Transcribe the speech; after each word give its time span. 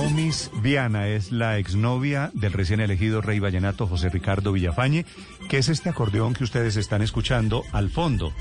Naomis 0.00 0.50
Viana 0.62 1.08
es 1.08 1.30
la 1.30 1.58
exnovia 1.58 2.30
del 2.32 2.54
recién 2.54 2.80
elegido 2.80 3.20
rey 3.20 3.38
vallenato 3.38 3.86
José 3.86 4.08
Ricardo 4.08 4.50
Villafañe, 4.50 5.04
que 5.50 5.58
es 5.58 5.68
este 5.68 5.90
acordeón 5.90 6.32
que 6.32 6.42
ustedes 6.42 6.76
están 6.76 7.02
escuchando 7.02 7.64
al 7.70 7.90
fondo. 7.90 8.32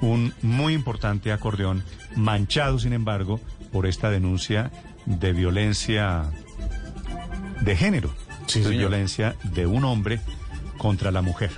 Un 0.00 0.32
muy 0.42 0.74
importante 0.74 1.32
acordeón, 1.32 1.82
manchado, 2.14 2.78
sin 2.78 2.92
embargo, 2.92 3.40
por 3.72 3.86
esta 3.86 4.10
denuncia 4.10 4.70
de 5.04 5.32
violencia 5.32 6.22
de 7.62 7.74
género, 7.74 8.14
de 8.54 8.70
violencia 8.70 9.34
de 9.42 9.66
un 9.66 9.84
hombre 9.84 10.20
contra 10.78 11.10
la 11.10 11.20
mujer. 11.20 11.50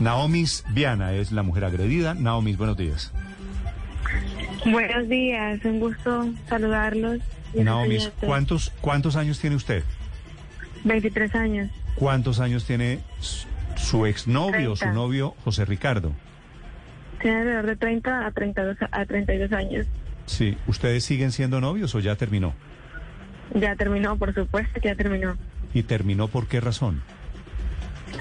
Naomis 0.00 0.64
Viana 0.70 1.12
es 1.12 1.32
la 1.32 1.42
mujer 1.42 1.66
agredida. 1.66 2.14
Naomis, 2.14 2.56
buenos 2.56 2.78
días. 2.78 3.12
Buenos 4.64 5.06
días, 5.10 5.62
un 5.66 5.80
gusto 5.80 6.30
saludarlos. 6.48 7.20
Naomis, 7.64 8.10
¿cuántos, 8.20 8.72
¿cuántos 8.80 9.16
años 9.16 9.40
tiene 9.40 9.56
usted? 9.56 9.82
23 10.84 11.34
años. 11.34 11.70
¿Cuántos 11.96 12.40
años 12.40 12.64
tiene 12.64 13.00
su 13.76 14.06
exnovio 14.06 14.72
o 14.72 14.76
su 14.76 14.88
novio 14.90 15.34
José 15.44 15.64
Ricardo? 15.64 16.12
Tiene 17.20 17.38
alrededor 17.38 17.66
de 17.66 17.76
30 17.76 18.26
a 18.26 18.30
32, 18.30 18.76
a 18.90 19.06
32 19.06 19.52
años. 19.52 19.86
Sí, 20.26 20.58
¿ustedes 20.66 21.04
siguen 21.04 21.32
siendo 21.32 21.60
novios 21.60 21.94
o 21.94 22.00
ya 22.00 22.16
terminó? 22.16 22.52
Ya 23.54 23.76
terminó, 23.76 24.16
por 24.18 24.34
supuesto 24.34 24.80
que 24.80 24.88
ya 24.88 24.94
terminó. 24.94 25.36
¿Y 25.72 25.84
terminó 25.84 26.28
por 26.28 26.48
qué 26.48 26.60
razón? 26.60 27.02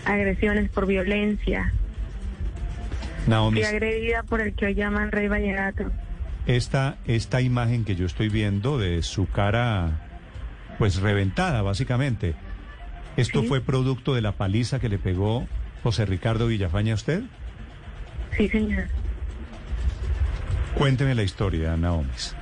Agresiones 0.05 0.69
por 0.69 0.85
violencia. 0.85 1.73
Naomi. 3.27 3.61
Y 3.61 3.63
agredida 3.63 4.23
por 4.23 4.41
el 4.41 4.53
que 4.53 4.67
hoy 4.67 4.75
llaman 4.75 5.11
Rey 5.11 5.27
Vallenato. 5.27 5.91
Esta, 6.47 6.97
esta 7.07 7.41
imagen 7.41 7.85
que 7.85 7.95
yo 7.95 8.05
estoy 8.05 8.29
viendo 8.29 8.77
de 8.77 9.01
su 9.01 9.27
cara, 9.29 9.89
pues 10.77 11.01
reventada, 11.01 11.61
básicamente, 11.63 12.35
¿esto 13.17 13.41
Sí. 13.41 13.47
fue 13.47 13.61
producto 13.61 14.13
de 14.13 14.21
la 14.21 14.33
paliza 14.33 14.79
que 14.79 14.89
le 14.89 14.99
pegó 14.99 15.47
José 15.81 16.05
Ricardo 16.05 16.47
Villafaña 16.47 16.91
a 16.91 16.95
usted? 16.95 17.23
Sí, 18.37 18.47
señor. 18.49 18.85
Cuénteme 20.77 21.15
la 21.15 21.23
historia, 21.23 21.75
Naomis. 21.77 22.35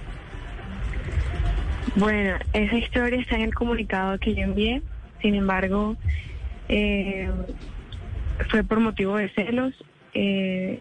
Bueno, 1.96 2.36
esa 2.54 2.76
historia 2.76 3.20
está 3.22 3.36
en 3.36 3.44
el 3.44 3.54
comunicado 3.54 4.18
que 4.18 4.34
yo 4.34 4.42
envié. 4.42 4.82
Sin 5.22 5.36
embargo, 5.36 5.96
eh, 6.68 7.30
fue 8.50 8.64
por 8.64 8.80
motivo 8.80 9.16
de 9.18 9.30
celos. 9.30 9.74
Eh, 10.14 10.80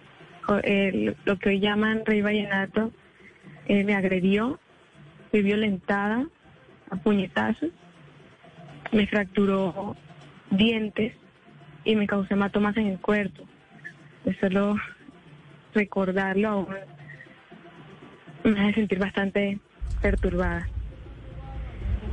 el- 0.64 1.16
lo 1.24 1.38
que 1.38 1.50
hoy 1.50 1.60
llaman 1.60 2.02
Rey 2.04 2.22
Vallenato 2.22 2.90
me 3.68 3.94
agredió, 3.94 4.58
fui 5.30 5.42
violentada 5.42 6.26
a 6.90 6.96
puñetazos, 6.96 7.70
me 8.92 9.06
fracturó 9.06 9.96
dientes 10.50 11.14
y 11.84 11.96
me 11.96 12.06
causó 12.06 12.34
hematomas 12.34 12.76
en 12.76 12.86
el 12.88 12.98
cuerpo. 12.98 13.44
De 14.24 14.38
solo 14.38 14.76
recordarlo 15.74 16.48
aún 16.48 16.74
me 18.44 18.60
hace 18.60 18.74
sentir 18.74 18.98
bastante 18.98 19.58
perturbada. 20.00 20.68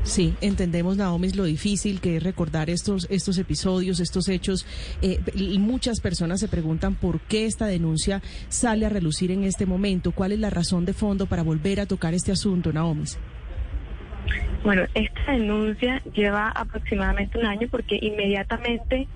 Sí, 0.03 0.33
entendemos, 0.41 0.97
Naomi, 0.97 1.29
lo 1.31 1.43
difícil 1.43 1.99
que 1.99 2.17
es 2.17 2.23
recordar 2.23 2.69
estos, 2.69 3.07
estos 3.09 3.37
episodios, 3.37 3.99
estos 3.99 4.27
hechos. 4.29 4.65
Eh, 5.01 5.19
muchas 5.59 5.99
personas 5.99 6.39
se 6.39 6.47
preguntan 6.47 6.95
por 6.95 7.19
qué 7.19 7.45
esta 7.45 7.67
denuncia 7.67 8.21
sale 8.47 8.85
a 8.85 8.89
relucir 8.89 9.31
en 9.31 9.43
este 9.43 9.65
momento. 9.65 10.11
¿Cuál 10.11 10.31
es 10.31 10.39
la 10.39 10.49
razón 10.49 10.85
de 10.85 10.93
fondo 10.93 11.25
para 11.25 11.43
volver 11.43 11.79
a 11.79 11.85
tocar 11.85 12.13
este 12.13 12.31
asunto, 12.31 12.71
Naomi? 12.71 13.03
Bueno, 14.63 14.83
esta 14.93 15.31
denuncia 15.31 16.01
lleva 16.13 16.49
aproximadamente 16.49 17.37
un 17.37 17.45
año 17.45 17.67
porque 17.69 17.97
inmediatamente 18.01 19.07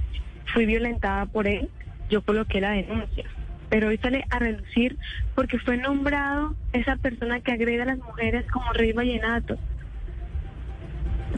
fui 0.53 0.65
violentada 0.65 1.25
por 1.25 1.47
él, 1.47 1.69
yo 2.09 2.21
coloqué 2.21 2.61
la 2.61 2.71
denuncia. 2.71 3.25
Pero 3.69 3.87
hoy 3.87 3.97
sale 3.97 4.25
a 4.29 4.39
relucir 4.39 4.97
porque 5.35 5.57
fue 5.59 5.77
nombrado 5.77 6.55
esa 6.73 6.95
persona 6.97 7.39
que 7.39 7.51
agrede 7.51 7.81
a 7.81 7.85
las 7.85 7.97
mujeres 7.97 8.45
como 8.51 8.71
Rey 8.73 8.93
Vallenato. 8.93 9.57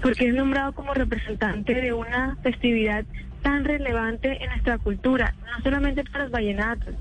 Porque 0.01 0.28
es 0.28 0.33
nombrado 0.35 0.73
como 0.73 0.94
representante 0.94 1.73
de 1.73 1.94
una 1.94 2.35
festividad 2.44 3.06
tan 3.41 3.63
relevante 3.63 4.44
en 4.44 4.50
nuestra 4.50 4.78
cultura, 4.78 5.33
no 5.45 5.63
solamente 5.63 6.03
para 6.03 6.23
los 6.25 6.31
vallenatos, 6.31 6.95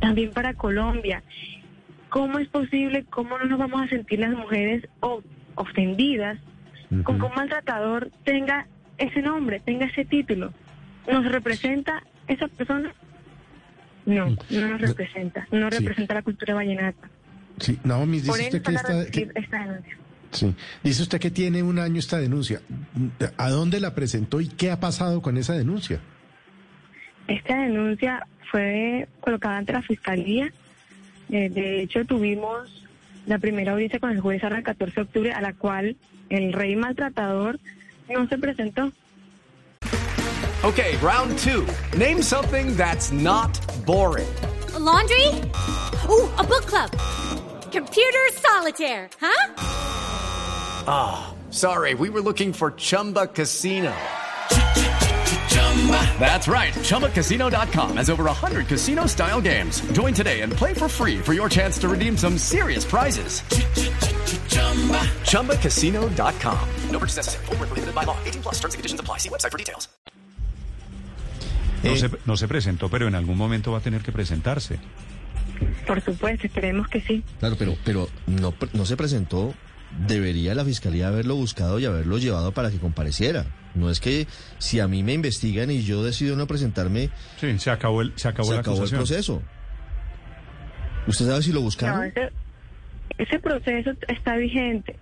también 0.00 0.30
para 0.32 0.54
Colombia. 0.54 1.22
¿Cómo 2.08 2.38
es 2.38 2.48
posible, 2.48 3.04
cómo 3.10 3.38
no 3.38 3.44
nos 3.44 3.58
vamos 3.58 3.82
a 3.82 3.88
sentir 3.88 4.20
las 4.20 4.30
mujeres 4.30 4.88
ofendidas 5.54 6.38
con 7.04 7.18
que 7.18 7.24
un 7.26 7.34
maltratador 7.34 8.10
tenga 8.24 8.66
ese 8.96 9.20
nombre, 9.20 9.60
tenga 9.60 9.86
ese 9.86 10.04
título? 10.04 10.52
¿Nos 11.10 11.30
representa 11.30 12.02
esa 12.28 12.48
persona? 12.48 12.92
No, 14.06 14.26
no 14.50 14.68
nos 14.68 14.80
representa, 14.80 15.46
no 15.50 15.70
Sí. 15.70 15.78
representa 15.78 16.14
la 16.14 16.22
cultura 16.22 16.54
vallenata. 16.54 17.08
Sí, 17.58 17.78
Naomi, 17.84 18.18
dice 18.20 18.28
Por 18.30 18.40
usted 18.40 18.62
que 18.62 18.72
esta, 18.74 19.10
que- 19.10 19.28
esta 19.34 19.58
denuncia. 19.64 19.96
Sí. 20.30 20.54
dice 20.82 21.02
usted 21.02 21.20
que 21.20 21.30
tiene 21.30 21.62
un 21.62 21.78
año 21.78 21.98
esta 21.98 22.18
denuncia. 22.18 22.60
¿A 23.36 23.50
dónde 23.50 23.80
la 23.80 23.94
presentó 23.94 24.40
y 24.40 24.48
qué 24.48 24.70
ha 24.70 24.80
pasado 24.80 25.22
con 25.22 25.36
esa 25.36 25.54
denuncia? 25.54 26.00
Esta 27.26 27.60
denuncia 27.60 28.26
fue 28.50 29.08
colocada 29.20 29.58
ante 29.58 29.72
la 29.72 29.82
fiscalía. 29.82 30.52
Eh, 31.30 31.50
de 31.50 31.82
hecho, 31.82 32.04
tuvimos 32.04 32.86
la 33.26 33.38
primera 33.38 33.72
audiencia 33.72 34.00
con 34.00 34.10
el 34.10 34.20
juez 34.20 34.42
ahora 34.42 34.58
el 34.58 34.64
14 34.64 34.94
de 34.94 35.02
octubre, 35.02 35.32
a 35.32 35.40
la 35.40 35.52
cual 35.52 35.96
el 36.30 36.52
rey 36.52 36.74
maltratador 36.76 37.60
no 38.08 38.26
se 38.28 38.38
presentó. 38.38 38.90
Okay, 40.64 40.96
round 40.96 41.38
two. 41.38 41.64
Name 41.96 42.20
something 42.20 42.74
that's 42.76 43.12
not 43.12 43.60
boring. 43.86 44.26
A 44.74 44.78
laundry? 44.78 45.28
Ooh, 46.08 46.28
a 46.36 46.42
book 46.42 46.66
club. 46.66 46.90
Computer 47.70 48.32
solitaire, 48.32 49.08
huh? 49.20 49.87
Ah, 50.90 51.34
sorry, 51.50 51.92
we 51.92 52.08
were 52.08 52.22
looking 52.22 52.54
for 52.54 52.70
Chumba 52.70 53.26
Casino. 53.26 53.94
That's 56.18 56.48
right. 56.48 56.72
ChumbaCasino.com 56.72 57.96
has 57.98 58.08
over 58.08 58.24
100 58.24 58.66
casino 58.66 59.06
style 59.06 59.40
games. 59.40 59.80
Join 59.92 60.14
today 60.14 60.40
and 60.40 60.52
play 60.52 60.74
for 60.74 60.88
free 60.88 61.18
for 61.18 61.34
your 61.34 61.48
chance 61.48 61.78
to 61.80 61.88
redeem 61.88 62.16
some 62.16 62.38
serious 62.38 62.84
prizes. 62.86 63.42
ChumbaCasino.com. 65.24 66.68
No 66.90 66.98
purchase 66.98 67.16
necessary. 67.16 67.44
Void 67.46 67.58
where 67.58 67.68
prohibited 67.68 67.94
by 67.94 68.04
law. 68.04 68.16
18 68.24 68.42
plus 68.42 68.54
terms 68.54 68.74
and 68.74 68.78
conditions 68.78 69.00
apply. 69.00 69.18
See 69.18 69.28
website 69.28 69.52
for 69.52 69.58
details. 69.58 69.88
No, 71.84 71.94
se, 71.94 72.10
no 72.26 72.36
se 72.36 72.48
presentó, 72.48 72.88
pero 72.88 73.06
en 73.06 73.14
algún 73.14 73.36
momento 73.36 73.72
va 73.72 73.78
a 73.78 73.80
tener 73.80 74.00
que 74.02 74.10
presentarse. 74.10 74.80
Por 75.86 76.00
supuesto, 76.00 76.46
esperemos 76.46 76.88
que 76.88 77.00
sí. 77.00 77.22
Claro, 77.38 77.56
pero, 77.56 77.76
pero 77.84 78.08
no, 78.26 78.52
no 78.72 78.84
se 78.84 78.96
presentó. 78.96 79.54
Debería 80.06 80.54
la 80.54 80.64
fiscalía 80.64 81.08
haberlo 81.08 81.34
buscado 81.34 81.78
y 81.78 81.86
haberlo 81.86 82.18
llevado 82.18 82.52
para 82.52 82.70
que 82.70 82.78
compareciera. 82.78 83.46
No 83.74 83.90
es 83.90 84.00
que 84.00 84.26
si 84.58 84.80
a 84.80 84.88
mí 84.88 85.02
me 85.02 85.12
investigan 85.14 85.70
y 85.70 85.82
yo 85.82 86.02
decido 86.02 86.36
no 86.36 86.46
presentarme, 86.46 87.10
Sí, 87.38 87.58
se 87.58 87.70
acabó 87.70 88.02
el, 88.02 88.12
se 88.16 88.28
acabó 88.28 88.48
se 88.48 88.54
la 88.54 88.60
acabó 88.60 88.84
el 88.84 88.90
proceso. 88.90 89.42
¿Usted 91.06 91.26
sabe 91.26 91.42
si 91.42 91.52
lo 91.52 91.60
No, 91.60 91.64
buscaron? 91.64 92.04
ese, 92.04 92.30
ese 93.16 93.38
proceso 93.38 93.92
está 94.08 94.36
vigente. 94.36 94.96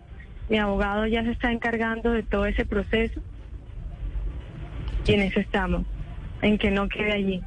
Mi 0.48 0.58
abogado 0.58 1.06
ya 1.06 1.24
se 1.24 1.32
está 1.32 1.50
encargando 1.50 2.12
de 2.12 2.22
todo 2.22 2.46
ese 2.46 2.64
proceso. 2.64 3.20
Y 5.06 5.12
en 5.14 5.22
eso 5.22 5.40
estamos, 5.40 5.84
en 6.42 6.58
que 6.58 6.70
no 6.70 6.88
quede 6.88 7.12
allí. 7.12 7.42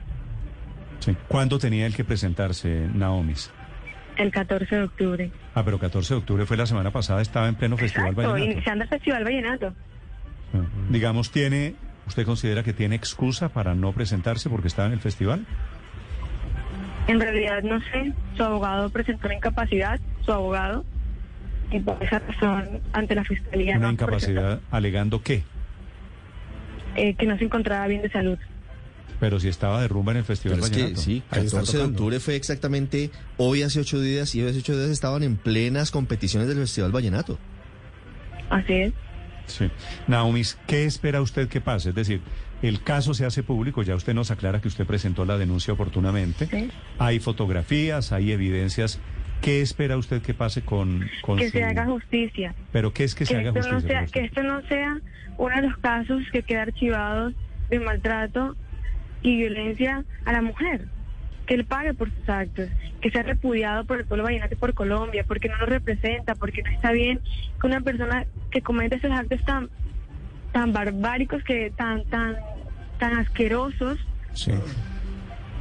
Sí. 1.00 1.16
¿Cuándo 1.30 1.58
tenía 1.60 1.86
él 1.86 1.96
que 1.96 2.04
presentarse, 2.04 2.88
Naomis? 2.94 3.52
El 4.20 4.32
14 4.32 4.76
de 4.76 4.84
octubre. 4.84 5.32
Ah, 5.56 5.64
pero 5.64 5.80
14 5.80 6.14
de 6.14 6.18
octubre 6.20 6.46
fue 6.46 6.58
la 6.58 6.66
semana 6.68 6.92
pasada, 6.92 7.22
estaba 7.22 7.48
en 7.48 7.56
pleno 7.56 7.78
Festival 7.78 8.10
Exacto, 8.10 8.32
Vallenato. 8.32 8.52
iniciando 8.52 8.84
el 8.84 8.90
Festival 8.90 9.24
Vallenato. 9.24 9.74
Digamos, 10.90 11.32
tiene 11.32 11.76
¿Usted 12.10 12.26
considera 12.26 12.64
que 12.64 12.74
tiene 12.74 12.96
excusa 12.96 13.50
para 13.50 13.76
no 13.76 13.92
presentarse 13.94 14.50
porque 14.50 14.68
estaba 14.68 14.88
en 14.88 14.94
el 14.94 15.00
festival? 15.00 15.46
En 17.06 17.20
realidad 17.20 17.62
no 17.62 17.80
sé, 17.82 18.14
su 18.36 18.44
abogado 18.44 18.90
presentó 18.90 19.28
una 19.28 19.36
incapacidad, 19.36 20.00
su 20.26 20.32
abogado, 20.32 20.84
y 21.70 21.80
por 21.80 22.04
esa 22.04 22.18
razón 22.18 22.82
ante 22.94 23.14
la 23.14 23.24
fiscalía 23.24 23.78
Una 23.78 23.88
no 23.88 23.94
incapacidad 23.94 24.60
alegando 24.72 25.22
qué, 25.22 25.44
eh, 26.96 27.14
que 27.14 27.28
no 27.28 27.38
se 27.38 27.44
encontraba 27.44 27.86
bien 27.86 28.02
de 28.02 28.10
salud. 28.10 28.40
Pero 29.20 29.40
si 29.40 29.48
estaba 29.48 29.82
de 29.82 29.88
rumba 29.88 30.12
en 30.14 30.20
el 30.20 30.24
festival 30.24 30.58
Pero 30.60 30.66
es 30.68 30.72
que 30.72 30.82
Vallenato. 30.84 31.02
sí, 31.02 31.24
Ahí 31.30 31.46
está 31.46 31.58
14 31.60 31.78
de 31.78 31.84
octubre 31.84 32.20
fue 32.20 32.36
exactamente 32.36 33.10
hoy 33.38 33.64
hace 33.64 33.80
ocho 33.82 34.00
días 34.00 34.34
y 34.36 34.42
hoy 34.42 34.50
hace 34.50 34.60
ocho 34.60 34.78
días 34.78 34.90
estaban 34.90 35.24
en 35.24 35.36
plenas 35.38 35.92
competiciones 35.92 36.48
del 36.48 36.58
Festival 36.60 36.92
Vallenato. 36.92 37.38
Así 38.50 38.74
es. 38.74 38.94
Sí. 39.48 39.70
Naomis, 40.08 40.58
¿qué 40.68 40.86
espera 40.86 41.22
usted 41.22 41.48
que 41.50 41.60
pase? 41.62 41.90
Es 41.90 41.96
decir, 41.96 42.22
el 42.62 42.82
caso 42.84 43.14
se 43.14 43.26
hace 43.26 43.42
público, 43.44 43.84
ya 43.84 43.96
usted 43.96 44.14
nos 44.14 44.32
aclara 44.32 44.62
que 44.62 44.68
usted 44.68 44.86
presentó 44.86 45.26
la 45.26 45.38
denuncia 45.38 45.74
oportunamente. 45.74 46.48
Sí. 46.48 46.70
Hay 46.98 47.20
fotografías, 47.20 48.12
hay 48.12 48.32
evidencias. 48.32 49.00
¿Qué 49.42 49.62
espera 49.62 49.96
usted 49.98 50.22
que 50.22 50.34
pase 50.34 50.62
con, 50.64 51.10
con 51.22 51.38
que 51.38 51.46
su- 51.46 51.52
se 51.58 51.64
haga 51.64 51.86
justicia. 51.86 52.54
¿Pero 52.74 52.94
qué 52.94 53.06
es 53.06 53.16
que, 53.16 53.26
se 53.26 53.38
haga 53.38 53.52
justicia? 53.54 53.74
no 53.80 53.82
sea, 53.88 54.02
por 54.02 54.12
que 54.12 54.26
esto 54.26 54.44
no 54.44 54.62
sea 54.68 54.98
uno 55.38 55.56
de 55.56 55.62
los 55.62 55.78
casos 55.78 56.22
que 56.34 56.44
queda 56.44 56.64
archivados 56.64 57.34
de 57.70 57.80
maltrato 57.80 58.56
y 59.22 59.38
violencia 59.38 60.04
a 60.26 60.32
la 60.32 60.42
mujer. 60.42 60.86
Que 61.46 61.56
él 61.56 61.66
pague 61.66 61.94
por 61.96 62.12
sus 62.14 62.30
actos, 62.30 62.70
que 63.02 63.10
sea 63.10 63.24
repudiado 63.24 63.84
por 63.86 64.00
el 64.00 64.06
pueblo 64.06 64.24
vallenato 64.26 64.54
y 64.54 64.58
por 64.58 64.74
Colombia, 64.76 65.26
porque 65.28 65.50
no 65.50 65.58
nos 65.58 65.70
representa, 65.70 66.36
porque 66.36 66.62
no 66.62 66.70
está 66.70 66.92
bien 66.92 67.20
que 67.60 67.68
una 67.68 67.82
persona 67.82 68.26
que 68.52 68.62
comete 68.62 68.96
esos 68.98 69.12
actos 69.12 69.44
tan 69.46 69.70
tan 70.52 70.74
barbáricos, 70.74 71.44
que 71.44 71.72
tan 71.76 72.04
tan 72.06 72.36
tan 73.00 73.18
asquerosos, 73.18 73.98
Sí. 74.34 74.52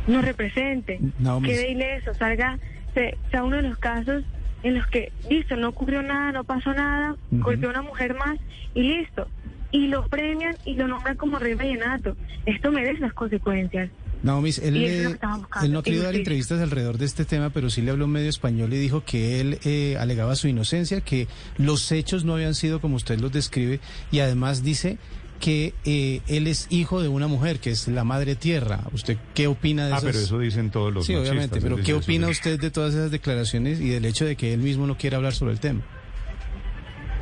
nos 0.07 0.25
represente, 0.25 0.99
Naomi. 1.19 1.49
quede 1.49 1.71
ileso, 1.73 2.13
salga, 2.15 2.59
se- 2.95 3.17
sea 3.31 3.45
uno 3.45 3.57
de 3.57 3.63
los 3.63 3.79
casos 3.79 4.25
en 4.63 4.75
los 4.75 4.87
que, 4.89 5.13
listo, 5.31 5.57
no 5.57 5.69
ocurrió 5.69 6.03
nada, 6.03 6.33
no 6.33 6.45
pasó 6.45 6.73
nada, 6.75 7.17
golpeó 7.31 7.69
a 7.69 7.73
una 7.73 7.83
mujer 7.83 8.15
más 8.15 8.39
y 8.75 8.83
listo. 8.83 9.29
Y 9.71 9.89
lo 9.89 10.07
premian 10.07 10.57
y 10.65 10.75
lo 10.75 10.89
nombran 10.89 11.17
como 11.17 11.39
rey 11.39 11.55
vallenato. 11.55 12.17
Esto 12.47 12.73
merece 12.73 13.01
las 13.01 13.13
consecuencias. 13.13 13.91
Naomi, 14.23 14.51
él, 14.63 15.07
buscando, 15.11 15.47
él 15.63 15.73
no 15.73 15.79
ha 15.79 15.83
querido 15.85 16.03
dar 16.05 16.17
entrevistas 16.17 16.61
alrededor 16.61 16.99
de 16.99 17.05
este 17.05 17.25
tema, 17.25 17.51
pero 17.51 17.71
sí 17.71 17.83
le 17.83 17.93
habló 17.93 18.05
a 18.05 18.07
un 18.07 18.13
medio 18.15 18.29
español 18.31 18.73
y 18.73 18.79
dijo 18.79 19.05
que 19.05 19.41
él 19.41 19.59
eh, 19.65 19.97
alegaba 20.01 20.35
su 20.35 20.49
inocencia, 20.49 21.01
que 21.03 21.29
los 21.57 21.93
hechos 21.93 22.25
no 22.25 22.35
habían 22.35 22.55
sido 22.57 22.81
como 22.81 22.97
usted 22.97 23.21
los 23.21 23.31
describe 23.31 23.79
y 24.11 24.19
además 24.19 24.65
dice 24.65 24.99
que 25.39 25.73
eh, 25.85 26.21
él 26.27 26.49
es 26.49 26.67
hijo 26.69 27.01
de 27.01 27.07
una 27.07 27.29
mujer, 27.29 27.61
que 27.61 27.71
es 27.71 27.87
la 27.87 28.03
madre 28.03 28.35
tierra. 28.35 28.81
¿Usted 28.93 29.19
qué 29.35 29.47
opina 29.47 29.87
de 29.87 29.93
Ah, 29.93 29.99
eso? 29.99 30.07
pero 30.07 30.19
eso 30.19 30.39
dicen 30.41 30.71
todos 30.71 30.93
los 30.93 31.07
Sí, 31.07 31.15
obviamente, 31.15 31.61
pero 31.61 31.77
¿qué 31.77 31.95
opina 31.95 32.27
de- 32.27 32.33
usted 32.33 32.59
de 32.59 32.73
todas 32.73 32.95
esas 32.95 33.13
declaraciones 33.13 33.81
y 33.81 33.89
del 33.91 34.05
hecho 34.05 34.25
de 34.25 34.35
que 34.35 34.53
él 34.53 34.61
mismo 34.61 34.89
no 34.89 34.97
quiere 34.97 35.15
hablar 35.15 35.35
sobre 35.35 35.53
el 35.53 35.61
tema? 35.61 35.83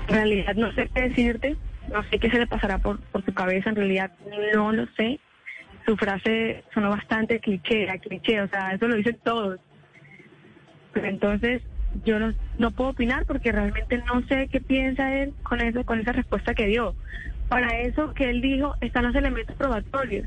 En 0.08 0.14
realidad 0.14 0.54
no 0.54 0.72
sé 0.72 0.88
qué 0.94 1.02
decirte, 1.08 1.56
no 1.92 2.02
sé 2.04 2.18
qué 2.18 2.30
se 2.30 2.38
le 2.38 2.46
pasará 2.46 2.78
por, 2.78 3.00
por 3.00 3.24
su 3.24 3.32
cabeza, 3.32 3.70
en 3.70 3.76
realidad 3.76 4.12
no 4.54 4.72
lo 4.72 4.86
sé. 4.96 5.20
Su 5.86 5.96
frase 5.96 6.64
sonó 6.74 6.90
bastante 6.90 7.38
cliché, 7.40 7.88
a 7.88 7.98
cliché, 7.98 8.40
o 8.42 8.48
sea, 8.48 8.72
eso 8.72 8.88
lo 8.88 8.96
dicen 8.96 9.18
todos. 9.22 9.60
Pero 10.92 11.06
entonces 11.06 11.62
yo 12.04 12.18
no, 12.18 12.34
no 12.58 12.70
puedo 12.72 12.90
opinar 12.90 13.24
porque 13.26 13.52
realmente 13.52 13.98
no 13.98 14.26
sé 14.26 14.48
qué 14.48 14.60
piensa 14.60 15.14
él 15.14 15.32
con 15.42 15.60
eso, 15.60 15.84
con 15.84 16.00
esa 16.00 16.12
respuesta 16.12 16.54
que 16.54 16.66
dio. 16.66 16.94
Para 17.48 17.78
eso 17.80 18.12
que 18.14 18.28
él 18.30 18.40
dijo 18.40 18.74
están 18.80 19.04
los 19.04 19.14
elementos 19.14 19.54
probatorios. 19.56 20.26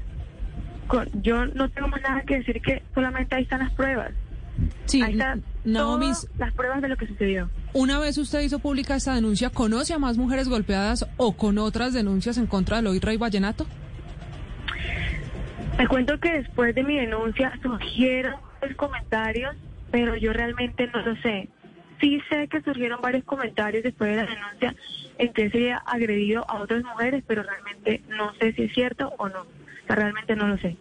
Con- 0.87 1.09
yo 1.21 1.45
no 1.47 1.69
tengo 1.69 1.89
más 1.89 2.01
nada 2.01 2.21
que 2.21 2.37
decir 2.37 2.61
que 2.61 2.81
solamente 2.95 3.35
ahí 3.35 3.43
están 3.43 3.59
las 3.59 3.73
pruebas. 3.73 4.11
Sí, 4.85 5.01
ahí 5.01 5.11
están 5.11 5.43
todas 5.73 6.27
las 6.37 6.53
pruebas 6.53 6.81
de 6.81 6.87
lo 6.87 6.95
que 6.97 7.07
sucedió. 7.07 7.49
Una 7.73 7.99
vez 7.99 8.17
usted 8.17 8.41
hizo 8.41 8.59
pública 8.59 8.95
esta 8.95 9.13
denuncia, 9.13 9.51
¿conoce 9.51 9.93
a 9.93 9.99
más 9.99 10.17
mujeres 10.17 10.49
golpeadas 10.49 11.07
o 11.17 11.37
con 11.37 11.59
otras 11.59 11.93
denuncias 11.93 12.37
en 12.37 12.47
contra 12.47 12.77
del 12.77 12.87
hoy 12.87 12.99
rey 12.99 13.17
vallenato? 13.17 13.67
Te 15.77 15.87
cuento 15.87 16.19
que 16.19 16.31
después 16.31 16.73
de 16.73 16.83
mi 16.83 16.97
denuncia 16.97 17.53
surgieron 17.61 18.35
varios 18.59 18.77
comentarios, 18.77 19.55
pero 19.91 20.15
yo 20.15 20.33
realmente 20.33 20.87
no 20.87 21.01
lo 21.01 21.15
sé. 21.21 21.47
Sí 22.01 22.19
sé 22.29 22.47
que 22.47 22.61
surgieron 22.61 23.01
varios 23.01 23.23
comentarios 23.23 23.83
después 23.83 24.09
de 24.09 24.17
la 24.17 24.25
denuncia 24.25 24.75
en 25.19 25.33
que 25.33 25.49
se 25.51 25.71
agredido 25.71 26.49
a 26.49 26.61
otras 26.61 26.83
mujeres, 26.83 27.23
pero 27.27 27.43
realmente 27.43 28.01
no 28.09 28.33
sé 28.39 28.53
si 28.53 28.63
es 28.63 28.73
cierto 28.73 29.13
o 29.17 29.29
no. 29.29 29.41
O 29.41 29.87
sea, 29.87 29.95
realmente 29.95 30.35
no 30.35 30.47
lo 30.47 30.57
sé. 30.57 30.75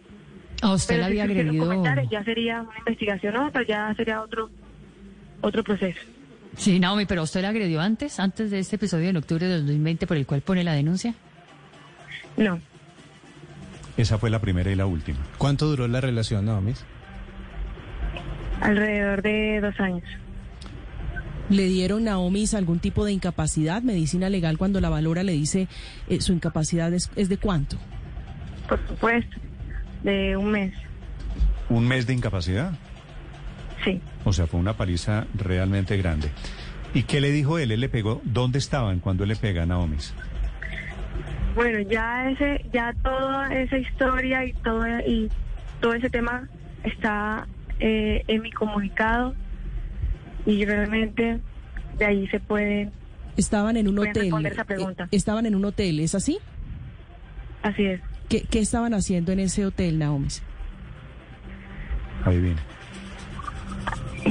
¿A 0.61 0.73
usted 0.73 0.95
pero 0.95 1.01
la 1.01 1.07
había 1.07 1.23
agredido? 1.23 1.65
comentarios, 1.65 2.09
ya 2.09 2.23
sería 2.23 2.61
una 2.61 2.77
investigación 2.79 3.37
otra, 3.37 3.63
ya 3.65 3.93
sería 3.95 4.21
otro 4.21 4.49
otro 5.41 5.63
proceso. 5.63 5.99
Sí, 6.57 6.79
Naomi, 6.79 7.05
pero 7.05 7.23
¿usted 7.23 7.41
la 7.41 7.49
agredió 7.49 7.79
antes, 7.79 8.19
antes 8.19 8.51
de 8.51 8.59
este 8.59 8.75
episodio 8.75 9.09
en 9.09 9.17
octubre 9.17 9.47
de 9.47 9.57
2020 9.59 10.07
por 10.07 10.17
el 10.17 10.25
cual 10.25 10.41
pone 10.41 10.63
la 10.63 10.73
denuncia? 10.73 11.13
No. 12.37 12.59
Esa 13.97 14.17
fue 14.17 14.29
la 14.29 14.39
primera 14.39 14.71
y 14.71 14.75
la 14.75 14.85
última. 14.85 15.19
¿Cuánto 15.37 15.67
duró 15.67 15.87
la 15.87 16.01
relación, 16.01 16.45
Naomi? 16.45 16.73
Alrededor 18.61 19.21
de 19.21 19.59
dos 19.61 19.79
años. 19.79 20.03
¿Le 21.49 21.63
dieron 21.65 22.03
Naomi 22.03 22.45
algún 22.55 22.79
tipo 22.79 23.05
de 23.05 23.11
incapacidad? 23.11 23.81
Medicina 23.81 24.29
legal 24.29 24.57
cuando 24.57 24.79
la 24.79 24.89
valora 24.89 25.23
le 25.23 25.31
dice 25.31 25.67
eh, 26.07 26.21
su 26.21 26.31
incapacidad 26.31 26.93
es, 26.93 27.09
es 27.15 27.27
de 27.27 27.37
cuánto? 27.37 27.77
Por 28.67 28.79
supuesto, 28.87 29.35
de 30.03 30.37
un 30.37 30.51
mes. 30.51 30.73
¿Un 31.69 31.87
mes 31.87 32.05
de 32.05 32.13
incapacidad? 32.13 32.73
Sí. 33.83 34.01
O 34.25 34.33
sea, 34.33 34.47
fue 34.47 34.59
una 34.59 34.73
paliza 34.73 35.25
realmente 35.33 35.95
grande. 35.97 36.29
¿Y 36.93 37.03
qué 37.03 37.21
le 37.21 37.31
dijo 37.31 37.59
él? 37.59 37.71
Él 37.71 37.79
le 37.79 37.89
pegó. 37.89 38.21
¿Dónde 38.23 38.59
estaban 38.59 38.99
cuando 38.99 39.23
él 39.23 39.29
le 39.29 39.35
pega 39.35 39.63
a 39.63 39.65
Naomi? 39.65 39.97
Bueno, 41.55 41.79
ya 41.79 42.29
ese, 42.29 42.65
ya 42.71 42.93
toda 43.03 43.53
esa 43.53 43.77
historia 43.77 44.45
y 44.45 44.53
todo 44.53 44.85
y 45.05 45.29
todo 45.81 45.93
ese 45.93 46.09
tema 46.09 46.47
está 46.83 47.47
eh, 47.79 48.23
en 48.27 48.41
mi 48.41 48.51
comunicado 48.51 49.35
y 50.45 50.65
realmente 50.65 51.39
de 51.97 52.05
ahí 52.05 52.27
se 52.27 52.39
puede. 52.39 52.91
Estaban 53.37 53.77
en 53.77 53.87
un 53.87 53.99
hotel. 53.99 54.23
responder 54.23 54.53
esa 54.53 54.63
pregunta. 54.63 55.03
Eh, 55.05 55.15
estaban 55.17 55.45
en 55.45 55.55
un 55.55 55.65
hotel, 55.65 55.99
¿es 55.99 56.15
así? 56.15 56.39
Así 57.61 57.85
es. 57.85 58.01
¿Qué, 58.29 58.43
qué 58.49 58.59
estaban 58.59 58.93
haciendo 58.93 59.31
en 59.31 59.39
ese 59.39 59.65
hotel, 59.65 59.99
Naomi? 59.99 60.27
Adivine. 62.25 62.78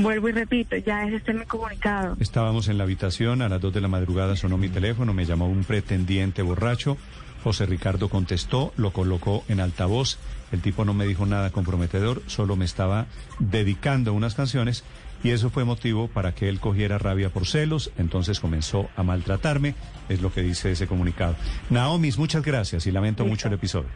Vuelvo 0.00 0.28
y 0.28 0.33
repito, 0.33 0.76
ya 0.76 1.05
ese 1.05 1.17
está 1.17 1.33
mi 1.33 1.45
comunicado. 1.45 2.17
Estábamos 2.21 2.69
en 2.69 2.78
la 2.78 2.85
habitación, 2.85 3.43
a 3.43 3.49
las 3.49 3.61
2 3.61 3.75
de 3.75 3.81
la 3.81 3.88
madrugada 3.88 4.37
sonó 4.37 4.57
mi 4.57 4.69
teléfono, 4.69 5.12
me 5.12 5.25
llamó 5.25 5.49
un 5.49 5.64
pretendiente 5.64 6.43
borracho. 6.43 6.97
José 7.43 7.67
Ricardo 7.67 8.09
contestó, 8.09 8.73
lo 8.76 8.93
colocó 8.93 9.45
en 9.49 9.61
altavoz. 9.61 10.19
El 10.52 10.61
tipo 10.61 10.85
no 10.85 10.95
me 10.95 11.07
dijo 11.07 11.26
nada 11.26 11.50
comprometedor, 11.50 12.23
solo 12.26 12.57
me 12.57 12.64
estaba 12.64 13.07
dedicando 13.38 14.12
unas 14.12 14.35
canciones 14.35 14.85
y 15.23 15.31
eso 15.31 15.50
fue 15.50 15.64
motivo 15.64 16.09
para 16.09 16.33
que 16.33 16.49
él 16.49 16.61
cogiera 16.61 16.99
rabia 16.99 17.31
por 17.31 17.47
celos. 17.47 17.90
Entonces 17.99 18.40
comenzó 18.40 18.88
a 18.97 19.02
maltratarme, 19.02 19.75
es 20.09 20.23
lo 20.23 20.33
que 20.33 20.43
dice 20.43 20.71
ese 20.71 20.87
comunicado. 20.87 21.37
Naomis, 21.71 22.19
muchas 22.19 22.45
gracias 22.45 22.87
y 22.87 22.93
lamento 22.93 23.25
mucho 23.25 23.49
el 23.49 23.55
episodio. 23.55 23.88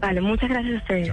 Vale, 0.00 0.20
muchas 0.20 0.48
gracias 0.48 0.74
a 0.74 0.78
ustedes. 0.78 1.12